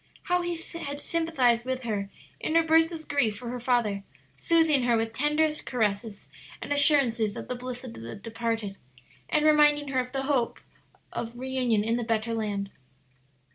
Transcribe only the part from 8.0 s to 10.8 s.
departed, and reminding her of the blessed hope